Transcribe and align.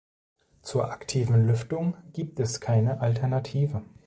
Zur 0.63 0.89
aktiven 0.89 1.45
Lüftung 1.45 1.95
gibt 2.11 2.39
es 2.39 2.59
keine 2.59 3.01
Alternative. 3.01 3.83